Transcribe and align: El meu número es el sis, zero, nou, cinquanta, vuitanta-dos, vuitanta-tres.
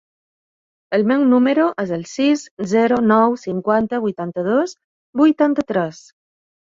El 0.97 1.03
meu 1.11 1.25
número 1.33 1.65
es 1.83 1.91
el 1.99 2.07
sis, 2.11 2.45
zero, 2.71 2.97
nou, 3.11 3.37
cinquanta, 3.43 4.03
vuitanta-dos, 4.07 4.75
vuitanta-tres. 5.23 6.01